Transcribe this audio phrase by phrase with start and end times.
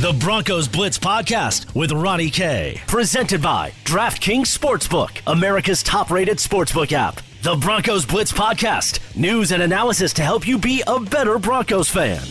[0.00, 2.80] The Broncos Blitz Podcast with Ronnie K.
[2.86, 7.20] Presented by DraftKings Sportsbook, America's top rated sportsbook app.
[7.42, 9.14] The Broncos Blitz Podcast.
[9.14, 12.22] News and analysis to help you be a better Broncos fan.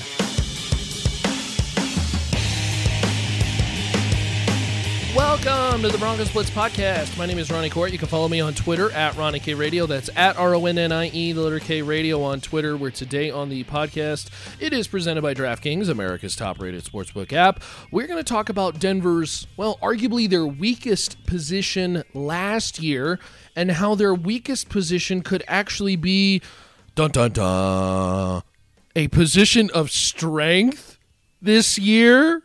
[5.30, 7.16] Welcome to the Broncos Blitz podcast.
[7.16, 7.92] My name is Ronnie Kohrt.
[7.92, 9.86] You can follow me on Twitter at Ronnie K Radio.
[9.86, 12.76] That's at R O N N I E, the letter K Radio on Twitter.
[12.76, 14.30] Where today on the podcast,
[14.60, 17.62] it is presented by DraftKings, America's top rated sportsbook app.
[17.92, 23.20] We're going to talk about Denver's, well, arguably their weakest position last year
[23.56, 26.42] and how their weakest position could actually be,
[26.96, 28.42] dun dun dun,
[28.96, 30.98] a position of strength
[31.40, 32.42] this year.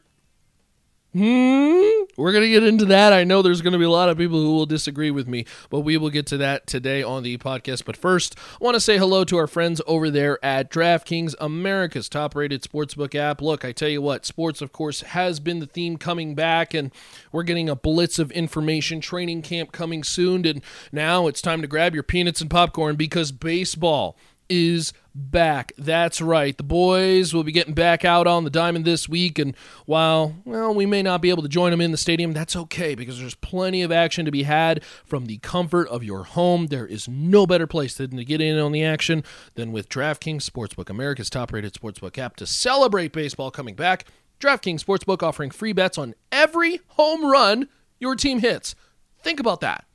[1.14, 1.93] Hmm.
[2.16, 3.12] We're going to get into that.
[3.12, 5.46] I know there's going to be a lot of people who will disagree with me,
[5.70, 7.84] but we will get to that today on the podcast.
[7.84, 12.08] But first, I want to say hello to our friends over there at DraftKings, America's
[12.08, 13.40] top rated sportsbook app.
[13.40, 16.92] Look, I tell you what, sports, of course, has been the theme coming back, and
[17.32, 19.00] we're getting a blitz of information.
[19.00, 20.62] Training camp coming soon, and
[20.92, 24.16] now it's time to grab your peanuts and popcorn because baseball
[24.48, 25.72] is back.
[25.78, 26.56] That's right.
[26.56, 29.38] The boys will be getting back out on the diamond this week.
[29.38, 29.56] And
[29.86, 32.94] while, well, we may not be able to join them in the stadium, that's okay
[32.94, 36.66] because there's plenty of action to be had from the comfort of your home.
[36.66, 39.22] There is no better place than to get in on the action
[39.54, 44.06] than with DraftKings Sportsbook, America's top rated sportsbook app to celebrate baseball coming back.
[44.40, 48.74] DraftKings Sportsbook offering free bets on every home run your team hits.
[49.22, 49.86] Think about that.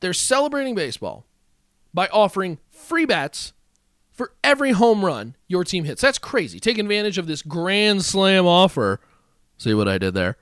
[0.00, 1.24] They're celebrating baseball
[1.94, 3.52] by offering free bats
[4.10, 6.02] for every home run your team hits.
[6.02, 6.60] That's crazy.
[6.60, 9.00] Take advantage of this grand slam offer.
[9.56, 10.36] See what I did there?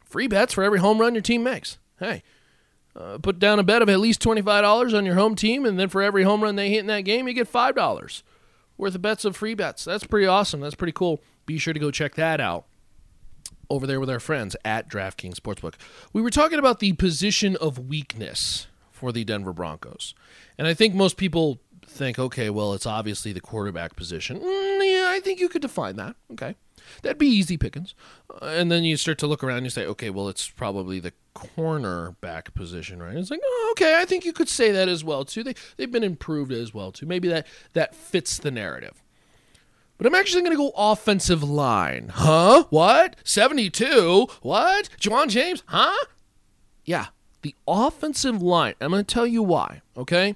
[0.03, 1.77] Free bets for every home run your team makes.
[1.99, 2.23] Hey,
[2.97, 5.91] uh, put down a bet of at least $25 on your home team, and then
[5.91, 8.23] for every home run they hit in that game, you get $5
[8.77, 9.85] worth of bets of free bets.
[9.85, 10.61] That's pretty awesome.
[10.61, 11.23] That's pretty cool.
[11.47, 12.67] Be sure to go check that out
[13.71, 15.75] over there with our friends at DraftKings Sportsbook.
[16.13, 20.15] We were talking about the position of weakness for the Denver Broncos.
[20.59, 24.39] And I think most people think, okay, well, it's obviously the quarterback position.
[24.39, 26.17] Mm, yeah, I think you could define that.
[26.33, 26.55] Okay.
[27.03, 27.95] That'd be easy pickings.
[28.31, 31.01] Uh, and then you start to look around and you say, okay, well, it's probably
[31.01, 33.17] the cornerback position, right?
[33.17, 35.43] It's like, oh, okay, I think you could say that as well too.
[35.43, 37.07] They they've been improved as well too.
[37.07, 39.03] Maybe that that fits the narrative.
[39.97, 42.11] But I'm actually going to go offensive line.
[42.13, 42.65] Huh?
[42.71, 43.17] What?
[43.23, 44.27] 72?
[44.43, 44.89] What?
[45.01, 45.63] Ja'Wuan James?
[45.67, 46.05] Huh?
[46.85, 47.07] Yeah,
[47.43, 48.75] the offensive line.
[48.81, 50.35] I'm going to tell you why, okay?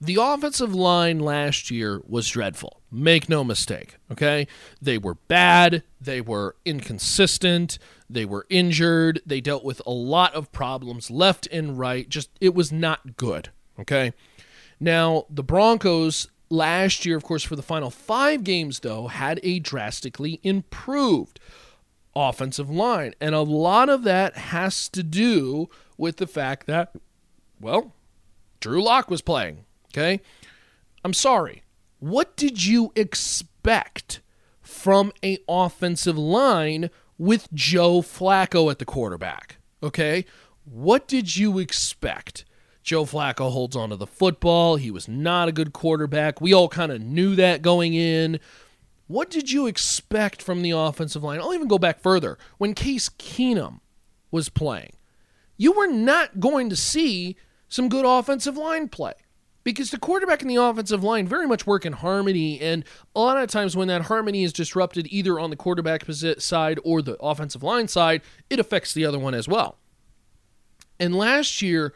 [0.00, 2.77] The offensive line last year was dreadful.
[2.90, 4.46] Make no mistake, okay?
[4.80, 7.78] They were bad, they were inconsistent,
[8.08, 12.08] they were injured, they dealt with a lot of problems left and right.
[12.08, 14.12] Just it was not good, okay?
[14.80, 19.58] Now, the Broncos last year, of course, for the final 5 games though, had a
[19.58, 21.40] drastically improved
[22.16, 25.68] offensive line, and a lot of that has to do
[25.98, 26.94] with the fact that
[27.60, 27.92] well,
[28.60, 30.20] Drew Lock was playing Okay?
[31.04, 31.62] I'm sorry.
[32.00, 34.20] What did you expect
[34.60, 39.56] from a offensive line with Joe Flacco at the quarterback?
[39.82, 40.24] Okay?
[40.64, 42.44] What did you expect?
[42.84, 44.76] Joe Flacco holds onto the football.
[44.76, 46.40] He was not a good quarterback.
[46.40, 48.38] We all kind of knew that going in.
[49.08, 51.40] What did you expect from the offensive line?
[51.40, 52.38] I'll even go back further.
[52.58, 53.80] When Case Keenum
[54.30, 54.92] was playing,
[55.56, 57.36] you were not going to see
[57.68, 59.14] some good offensive line play
[59.68, 62.58] because the quarterback and the offensive line very much work in harmony.
[62.58, 66.80] And a lot of times, when that harmony is disrupted either on the quarterback side
[66.84, 69.76] or the offensive line side, it affects the other one as well.
[70.98, 71.92] And last year,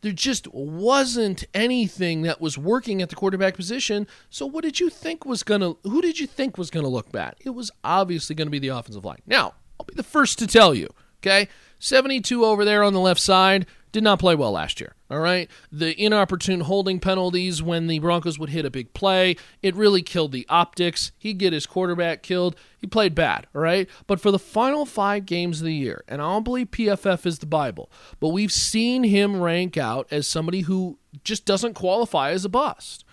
[0.00, 4.06] there just wasn't anything that was working at the quarterback position.
[4.30, 6.90] So what did you think was going to who did you think was going to
[6.90, 7.34] look bad?
[7.40, 9.20] It was obviously going to be the offensive line.
[9.26, 10.88] Now, I'll be the first to tell you,
[11.18, 11.48] okay?
[11.80, 14.94] 72 over there on the left side did not play well last year.
[15.10, 15.50] All right.
[15.72, 20.32] The inopportune holding penalties when the Broncos would hit a big play, it really killed
[20.32, 21.12] the optics.
[21.18, 22.54] He'd get his quarterback killed.
[22.78, 23.46] He played bad.
[23.54, 23.88] All right.
[24.06, 27.40] But for the final five games of the year, and I don't believe PFF is
[27.40, 27.90] the Bible,
[28.20, 33.04] but we've seen him rank out as somebody who just doesn't qualify as a bust.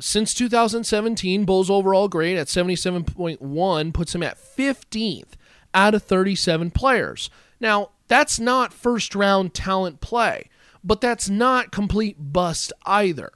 [0.00, 5.34] Since 2017, Bolles overall grade at 77.1 puts him at 15th
[5.72, 7.30] out of 37 players.
[7.60, 10.50] Now, that's not first round talent play,
[10.82, 13.32] but that's not complete bust either.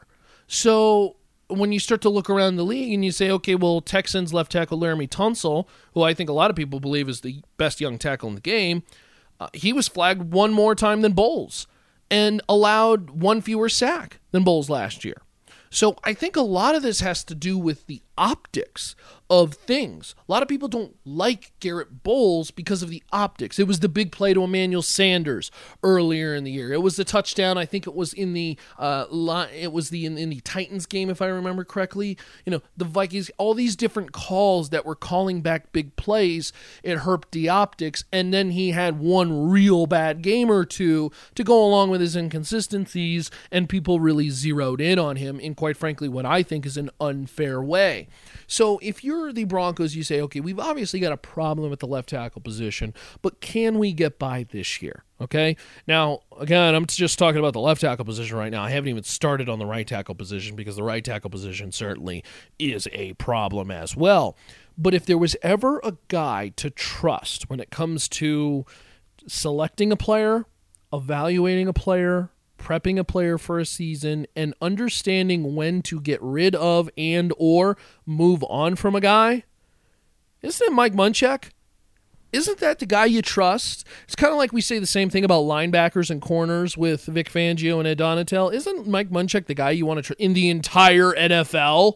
[0.47, 1.17] So
[1.49, 4.53] when you start to look around the league and you say, okay, well, Texans left
[4.53, 7.99] tackle Laremy Tunsil, who I think a lot of people believe is the best young
[7.99, 8.83] tackle in the game,
[9.41, 11.67] uh, he was flagged one more time than Bolles
[12.11, 15.23] and allowed one fewer sack than Bolles last year.
[15.71, 18.97] So I think a lot of this has to do with the optics
[19.31, 20.15] of things.
[20.27, 23.59] A lot of people don't like Garett Bolles because of the optics.
[23.59, 25.51] It was the big play to Emmanuel Sanders
[25.83, 26.73] earlier in the year.
[26.73, 27.59] It was the touchdown.
[27.59, 29.05] I think it was in the uh,
[29.55, 32.17] it was the in, in the Titans game if I remember correctly.
[32.47, 33.31] You know the Vikings.
[33.37, 36.53] All these different calls that were calling back big plays.
[36.83, 41.45] It hurt the optics, and then he had one real bad game or two to
[41.45, 46.09] go along with his inconsistencies, and people really zeroed in on him in quite frankly
[46.09, 48.08] what I think is an unfair way.
[48.47, 51.87] So if you're the Broncos, you say, okay, we've obviously got a problem at the
[51.87, 55.05] left tackle position, but can we get by this year?
[55.21, 55.57] Okay.
[55.87, 58.63] Now, again, I'm just talking about the left tackle position right now.
[58.63, 62.23] I haven't even started on the right tackle position because the right tackle position certainly
[62.59, 64.37] is a problem as well.
[64.77, 68.65] But if there was ever a guy to trust when it comes to
[69.27, 70.47] selecting a player,
[70.93, 76.55] evaluating a player, prepping a player for a season and understanding when to get rid
[76.55, 79.45] of and or move on from a guy?
[80.43, 81.51] Isn't it mike munchak?
[82.33, 83.87] Isn't that the guy you trust?
[84.05, 87.31] It's kind of like we say the same thing about linebackers and corners with vic
[87.31, 91.13] fangio and ed donatell isn't mike munchak the guy you want to in the entire
[91.13, 91.95] nfl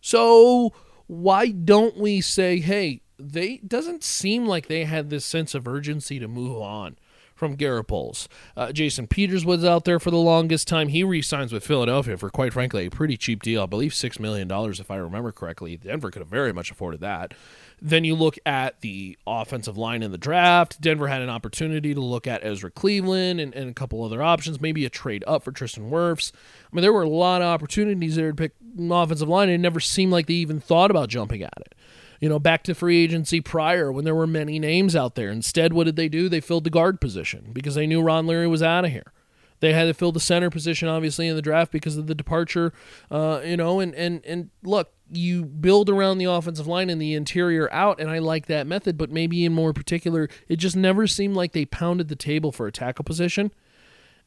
[0.00, 0.72] so
[1.06, 6.18] why don't we say hey they doesn't seem like they had this sense of urgency
[6.18, 6.96] to move on
[7.34, 8.28] from Garett Bolles.
[8.56, 10.88] Uh, Jason Peters was out there for the longest time.
[10.88, 13.62] He re-signs with Philadelphia for, quite frankly, a pretty cheap deal.
[13.62, 15.76] I believe $6 million, if I remember correctly.
[15.76, 17.34] Denver could have very much afforded that.
[17.82, 20.80] Then you look at the offensive line in the draft.
[20.80, 24.60] Denver had an opportunity to look at Ezra Cleveland and, and a couple other options,
[24.60, 26.32] maybe a trade up for Tristan Wirfs.
[26.34, 28.52] I mean, there were a lot of opportunities there to pick
[28.90, 31.74] offensive line, and it never seemed like they even thought about jumping at it
[32.24, 35.28] you know, back to free agency prior when there were many names out there.
[35.28, 36.26] Instead, what did they do?
[36.26, 39.12] They filled the guard position because they knew Ron Leary was out of here.
[39.60, 42.72] They had to fill the center position, obviously, in the draft because of the departure,
[43.10, 47.12] uh, you know, and, and, and look, you build around the offensive line and the
[47.12, 51.06] interior out, and I like that method, but maybe in more particular, it just never
[51.06, 53.52] seemed like they pounded the table for a tackle position.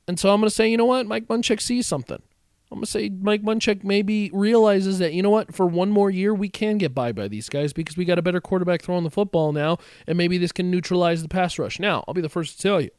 [0.08, 1.08] And so I'm going to say, you know what?
[1.08, 2.22] Mike Munchak sees something.
[2.70, 6.12] I'm going to say Mike Munchak maybe realizes that, you know what, for one more
[6.12, 9.06] year, we can get by by these guys because we got a better quarterback throwing
[9.06, 11.80] the football now, and maybe this can neutralize the pass rush.
[11.80, 12.90] Now, I'll be the first to tell you.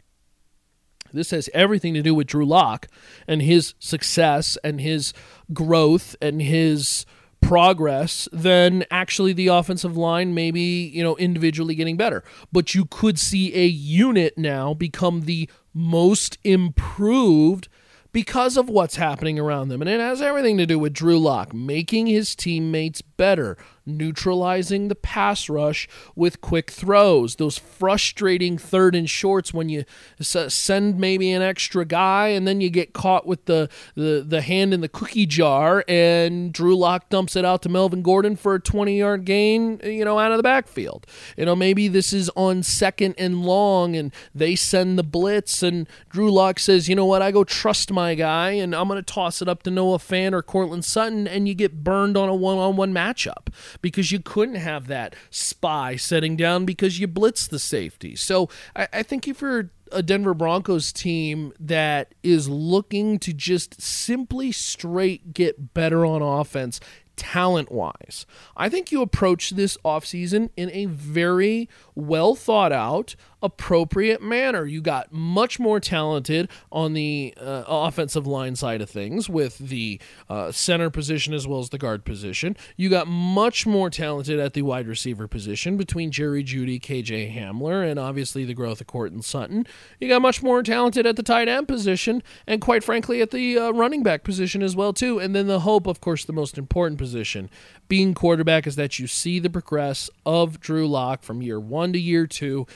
[1.12, 2.86] This has everything to do with Drew Lock
[3.26, 5.12] and his success and his
[5.52, 7.06] growth and his
[7.40, 13.16] progress than actually the offensive line maybe you know individually getting better but you could
[13.16, 17.68] see a unit now become the most improved
[18.12, 19.80] because of what's happening around them.
[19.80, 24.94] And it has everything to do with Drew Lock making his teammates better, neutralizing the
[24.94, 27.36] pass rush with quick throws.
[27.36, 29.84] Those frustrating third and shorts when you
[30.20, 34.72] send maybe an extra guy and then you get caught with the, the, the hand
[34.72, 38.60] in the cookie jar and Drew Lock dumps it out to Melvin Gordon for a
[38.60, 41.06] 20 yard gain, you know, out of the backfield.
[41.36, 45.88] You know, maybe this is on second and long and they send the blitz and
[46.08, 49.12] Drew Lock says, you know what, I go trust my guy and I'm going to
[49.12, 52.34] toss it up to Noah Fant or Courtland Sutton and you get burned on a
[52.34, 57.46] one on one matchup because you couldn't have that spy setting down because you blitz
[57.46, 58.16] the safety.
[58.16, 63.80] So I, I think if you're a Denver Broncos team that is looking to just
[63.80, 66.80] simply straight get better on offense,
[67.16, 68.26] talent wise.
[68.56, 74.64] I think you approach this offseason in a very well thought out, appropriate manner.
[74.66, 80.00] You got much more talented on the uh, offensive line side of things with the
[80.28, 82.56] uh, center position as well as the guard position.
[82.76, 87.88] You got much more talented at the wide receiver position between Jerry Jeudy, KJ Hamler,
[87.88, 89.66] and obviously the growth of Courtland Sutton.
[90.00, 93.58] You got much more talented at the tight end position, and quite frankly at the
[93.58, 95.18] uh, running back position as well too.
[95.18, 97.50] And then the hope, of course, the most important position
[97.88, 101.98] being quarterback is that you see the progress of Drew Lock from year one to
[101.98, 102.66] year two.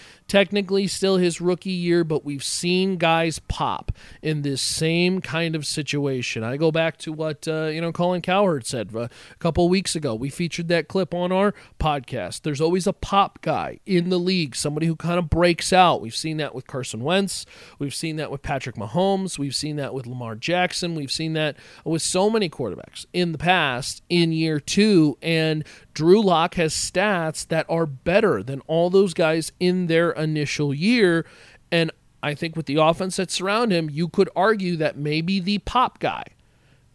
[0.53, 3.91] Technically, still his rookie year, but we've seen guys pop
[4.21, 6.45] in this same kind of situation.
[6.45, 9.97] I go back to what uh, you know Colin Cowherd said uh, a couple weeks
[9.97, 10.15] ago.
[10.15, 12.43] We featured that clip on our podcast.
[12.43, 16.03] There's always a pop guy in the league, somebody who kind of breaks out.
[16.03, 17.47] We've seen that with Carson Wentz.
[17.79, 19.39] We've seen that with Patrick Mahomes.
[19.39, 20.95] We've seen that with Lamar Jackson.
[20.95, 25.17] We've seen that with so many quarterbacks in the past in year two.
[25.23, 30.42] And Drew Lock has stats that are better than all those guys in their initial
[30.75, 31.27] year.
[31.71, 31.91] And
[32.23, 35.99] I think with the offense that surround him, you could argue that maybe the pop
[35.99, 36.25] guy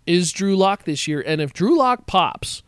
[0.05, 1.23] is Drew Lock this year.
[1.25, 2.63] And if Drew Lock pops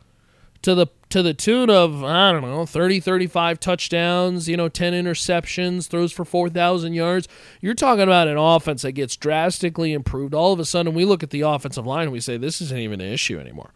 [0.62, 4.94] to the to the tune of I don't know 30 35 touchdowns, you know 10
[4.94, 7.28] interceptions, throws for 4000 yards,
[7.62, 10.34] you're talking about an offense that gets drastically improved.
[10.34, 12.78] All of a sudden we look at the offensive line and we say this isn't
[12.78, 13.72] even an issue anymore.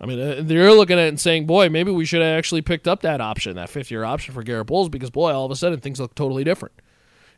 [0.00, 2.62] I mean, uh, they're looking at it and saying, boy, maybe we should have actually
[2.62, 5.50] picked up that option, that fifth year option for Garett Bolles, because, boy, all of
[5.50, 6.74] a sudden things look totally different.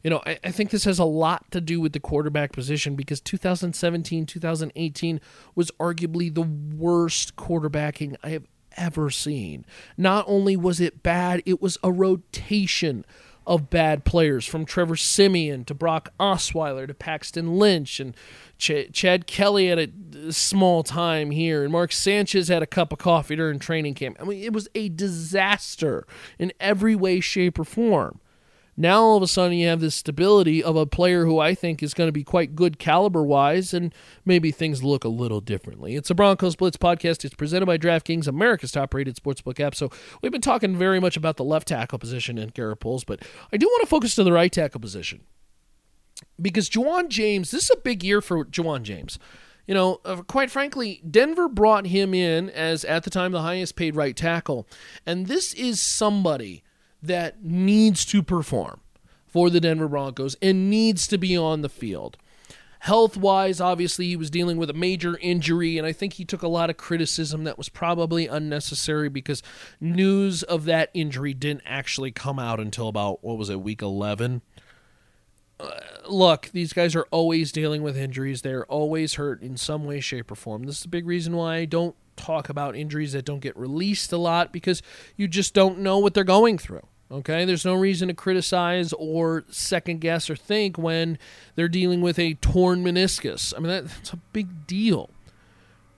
[0.02, 2.96] You know, I, I, think this has a lot to do with the quarterback position
[2.96, 5.20] because 2017, 2018
[5.54, 9.66] was arguably the worst quarterbacking I have ever seen.
[9.98, 13.04] Not only was it bad, it was a rotation
[13.46, 18.14] of bad players from Trevor Siemian to Brock Osweiler to Paxton Lynch and
[18.58, 22.98] Ch- Chad Kelly had a small time here, and Mark Sanchez had a cup of
[22.98, 24.18] coffee during training camp.
[24.20, 26.06] I mean, it was a disaster
[26.38, 28.20] in every way, shape, or form.
[28.80, 31.82] Now all of a sudden you have this stability of a player who I think
[31.82, 33.94] is going to be quite good caliber wise, and
[34.24, 35.96] maybe things look a little differently.
[35.96, 37.22] It's a Broncos Blitz podcast.
[37.26, 39.74] It's presented by DraftKings, America's top rated sportsbook app.
[39.74, 39.90] So
[40.22, 43.20] we've been talking very much about the left tackle position in Garett Bolles, but
[43.52, 45.20] I do want to focus to the right tackle position
[46.40, 49.18] because Ja'Wuan James, this is a big year for Ja'Wuan James.
[49.66, 53.76] You know, uh, quite frankly, Denver brought him in as at the time the highest
[53.76, 54.66] paid right tackle,
[55.04, 56.64] and this is somebody
[57.02, 58.80] that needs to perform
[59.26, 62.16] for the Denver Broncos and needs to be on the field.
[62.80, 66.42] Health wise, obviously, he was dealing with a major injury, and I think he took
[66.42, 69.42] a lot of criticism that was probably unnecessary because
[69.80, 74.40] news of that injury didn't actually come out until about, what was it, week 11?
[75.60, 75.68] Uh,
[76.08, 78.40] look, these guys are always dealing with injuries.
[78.40, 80.64] They're always hurt in some way, shape, or form.
[80.64, 84.10] This is a big reason why I don't talk about injuries that don't get released
[84.10, 84.82] a lot because
[85.16, 86.86] you just don't know what they're going through.
[87.12, 91.18] Okay, there's no reason to criticize or second guess or think when
[91.56, 93.52] they're dealing with a torn meniscus.
[93.56, 95.10] I mean, that's a big deal.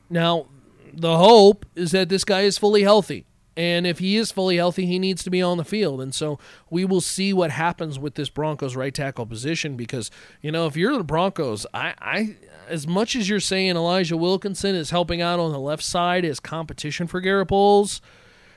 [0.09, 0.47] Now,
[0.93, 3.27] the hope is that this guy is fully healthy.
[3.55, 6.01] And if he is fully healthy, he needs to be on the field.
[6.01, 6.39] And so
[6.71, 10.77] we will see what happens with this Broncos right tackle position because, you know, if
[10.77, 12.37] you're the Broncos, I, I
[12.69, 16.41] as much as you're saying Elijah Wilkinson is helping out on the left side as
[16.41, 18.01] competition for Garett Bolles,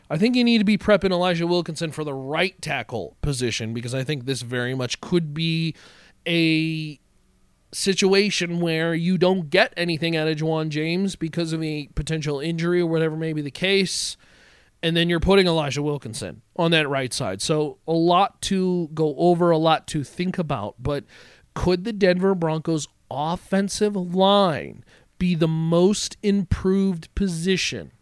[0.09, 3.95] I think you need to be prepping Elijah Wilkinson for the right tackle position because
[3.95, 5.75] I think this very much could be
[6.27, 7.00] a
[7.71, 12.81] situation where you don't get anything out of Ja'Wuan James because of a potential injury
[12.81, 14.15] or whatever may be the case
[14.85, 17.41] and then you're putting Elijah Wilkinson on that right side.
[17.41, 20.75] So a lot to go over, a lot to think about.
[20.77, 21.05] But
[21.55, 24.83] could the Denver Broncos offensive line
[25.17, 27.93] be the most improved position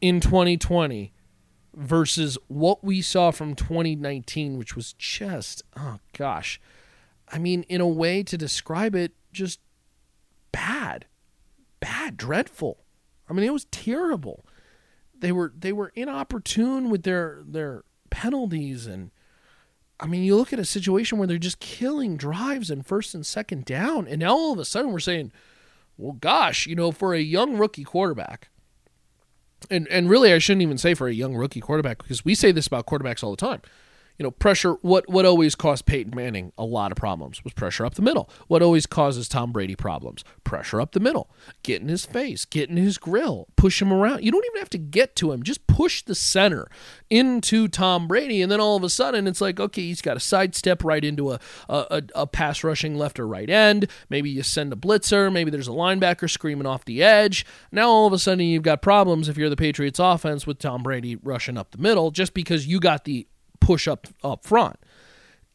[0.00, 1.12] in 2020
[1.74, 6.60] versus what we saw from 2019, which was just, oh gosh.
[7.32, 9.60] I mean, in a way to describe it, just
[10.50, 11.06] bad,
[11.78, 12.78] bad, dreadful.
[13.28, 14.44] I mean, it was terrible
[15.20, 19.10] they were they were inopportune with their their penalties and
[20.02, 23.24] I mean, you look at a situation where they're just killing drives and first and
[23.24, 25.30] second down, and now all of a sudden we're saying,
[25.98, 28.48] well, gosh, you know, for a young rookie quarterback,
[29.70, 32.52] and and really I shouldn't even say for a young rookie quarterback because we say
[32.52, 33.62] this about quarterbacks all the time.
[34.20, 34.72] You know, pressure.
[34.82, 38.28] What what always caused Peyton Manning a lot of problems was pressure up the middle.
[38.48, 40.24] What always causes Tom Brady problems?
[40.44, 41.30] Pressure up the middle.
[41.62, 44.22] Get in his face, get in his grill, push him around.
[44.22, 45.42] You don't even have to get to him.
[45.42, 46.68] Just push the center
[47.08, 50.20] into Tom Brady, and then all of a sudden it's like, okay, he's got to
[50.20, 53.88] sidestep right into a, a a pass rushing left or right end.
[54.10, 55.32] Maybe you send a blitzer.
[55.32, 57.46] Maybe there's a linebacker screaming off the edge.
[57.72, 60.82] Now all of a sudden you've got problems if you're the Patriots offense with Tom
[60.82, 63.26] Brady rushing up the middle just because you got the
[63.70, 64.80] push up up front.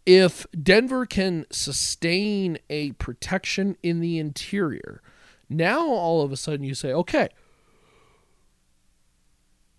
[0.05, 5.01] If Denver can sustain a protection in the interior,
[5.49, 7.27] now all of a sudden you say, okay,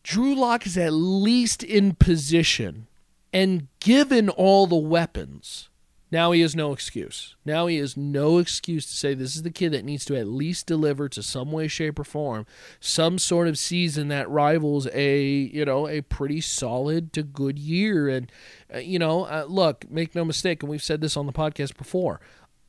[0.03, 2.89] Drew Lock is at least in position
[3.33, 5.71] and given all the weapons
[6.17, 7.37] now he has no excuse.
[7.45, 10.27] Now he has no excuse to say this is the kid that needs to at
[10.27, 12.47] least deliver to some way, shape, or form
[12.81, 18.09] some sort of season that rivals a you know a pretty solid to good year.
[18.09, 18.33] And
[18.75, 21.77] uh, you know, uh, look, make no mistake, and we've said this on the podcast
[21.77, 22.19] before.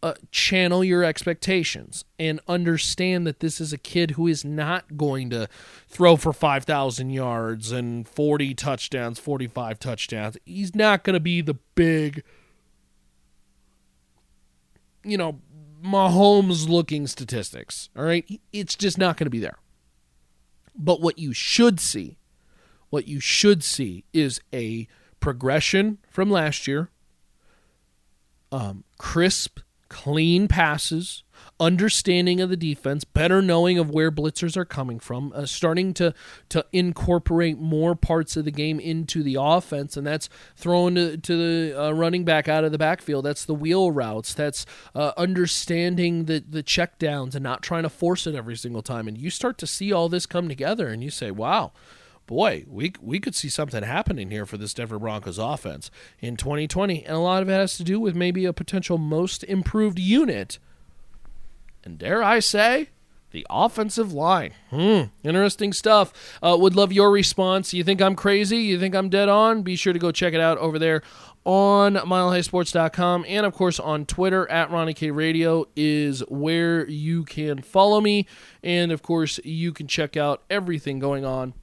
[0.03, 5.29] Uh, channel your expectations and understand that this is a kid who is not going
[5.29, 5.47] to
[5.87, 10.37] throw for 5,000 yards and 40 touchdowns, 45 touchdowns.
[10.45, 12.23] He's not going to be the big
[15.07, 15.39] you know,
[15.83, 17.89] Mahomes looking statistics.
[17.95, 18.25] All right.
[18.51, 19.57] It's just not going to be there.
[20.75, 22.17] But what you should see,
[22.89, 24.87] what you should see is a
[25.19, 26.89] progression from last year,
[28.51, 29.59] um, crisp,
[29.89, 31.23] clean passes,
[31.59, 36.13] understanding of the defense, better knowing of where blitzers are coming from, uh, starting to
[36.49, 41.35] to incorporate more parts of the game into the offense, and that's throwing to, to
[41.35, 43.25] the uh, running back out of the backfield.
[43.25, 44.33] That's the wheel routes.
[44.33, 44.65] That's
[44.95, 49.07] uh, understanding the the checkdowns and not trying to force it every single time.
[49.07, 51.71] And you start to see all this come together, and you say, "Wow."
[52.27, 55.89] boy, we we could see something happening here for this Denver Broncos offense
[56.19, 59.43] in 2020, and a lot of it has to do with maybe a potential most
[59.45, 60.59] improved unit
[61.87, 62.89] and dare I say,
[63.31, 64.53] the offensive line.
[64.69, 66.11] Hmm, interesting stuff.
[66.43, 67.73] Uh, would love your response.
[67.73, 68.57] You think I'm crazy?
[68.57, 69.63] You think I'm dead on?
[69.63, 71.01] Be sure to go check it out over there
[71.45, 77.61] on milehighsports.com and of course on Twitter at Ronnie K Radio is where you can
[77.61, 78.27] follow me.
[78.61, 81.53] And of course, you can check out everything going on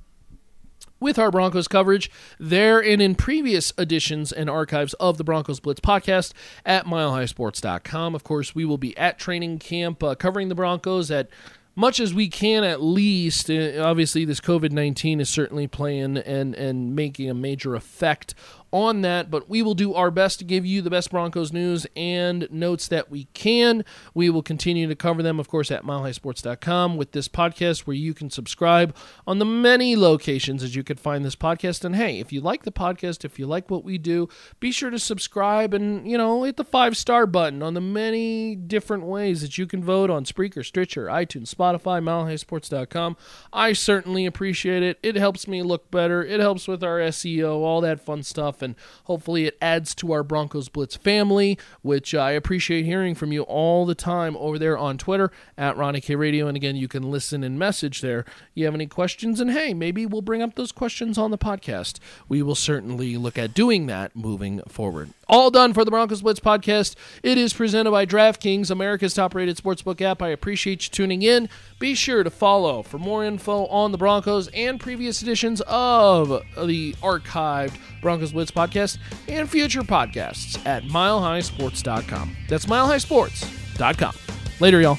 [1.00, 5.80] with our Broncos coverage there and in previous editions and archives of the Broncos Blitz
[5.80, 6.32] podcast
[6.64, 8.14] at milehighsports.com.
[8.14, 11.28] Of course, we will be at training camp uh, covering the Broncos at
[11.76, 16.94] much as we can at least uh, obviously this covid-19 is certainly playing and and
[16.94, 18.34] making a major effect
[18.74, 21.86] on that, but we will do our best to give you the best Broncos news
[21.94, 23.84] and notes that we can.
[24.14, 28.12] We will continue to cover them, of course, at milehighsports.com with this podcast where you
[28.14, 28.94] can subscribe
[29.28, 31.84] on the many locations as you could find this podcast.
[31.84, 34.90] And hey, if you like the podcast, if you like what we do, be sure
[34.90, 39.40] to subscribe and, you know, hit the five star button on the many different ways
[39.42, 43.16] that you can vote on Spreaker, Stitcher, iTunes, Spotify, milehighsports.com.
[43.52, 44.98] I certainly appreciate it.
[45.00, 48.74] It helps me look better, it helps with our SEO, all that fun stuff and
[49.04, 53.86] hopefully it adds to our Broncos Blitz family, which I appreciate hearing from you all
[53.86, 56.48] the time over there on Twitter at Ronnie K Radio.
[56.48, 58.24] And again, you can listen and message there.
[58.54, 59.40] You have any questions?
[59.40, 61.98] And hey, maybe we'll bring up those questions on the podcast.
[62.28, 65.10] We will certainly look at doing that moving forward.
[65.28, 66.96] All done for the Broncos Blitz podcast.
[67.22, 70.22] It is presented by DraftKings, America's top rated sportsbook app.
[70.22, 71.48] I appreciate you tuning in.
[71.78, 76.28] Be sure to follow for more info on the Broncos and previous editions of
[76.66, 82.36] the archived Broncos Blitz podcast and future podcasts at milehighsports.com.
[82.48, 84.14] That's milehighsports.com.
[84.60, 84.98] Later, y'all.